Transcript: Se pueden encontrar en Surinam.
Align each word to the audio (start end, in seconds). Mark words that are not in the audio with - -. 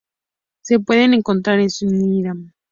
Se 0.63 0.79
pueden 0.79 1.13
encontrar 1.13 1.59
en 1.59 1.69
Surinam. 1.69 2.53